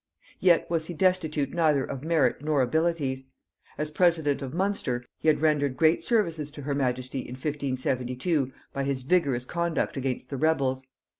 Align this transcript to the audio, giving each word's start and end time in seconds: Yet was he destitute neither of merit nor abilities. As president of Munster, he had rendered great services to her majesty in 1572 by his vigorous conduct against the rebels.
Yet 0.39 0.67
was 0.67 0.87
he 0.87 0.95
destitute 0.95 1.53
neither 1.53 1.83
of 1.85 2.03
merit 2.03 2.41
nor 2.43 2.63
abilities. 2.63 3.27
As 3.77 3.91
president 3.91 4.41
of 4.41 4.51
Munster, 4.51 5.05
he 5.19 5.27
had 5.27 5.41
rendered 5.41 5.77
great 5.77 6.03
services 6.03 6.49
to 6.53 6.63
her 6.63 6.73
majesty 6.73 7.19
in 7.19 7.33
1572 7.35 8.51
by 8.73 8.83
his 8.83 9.03
vigorous 9.03 9.45
conduct 9.45 9.97
against 9.97 10.31
the 10.31 10.37
rebels. 10.37 10.83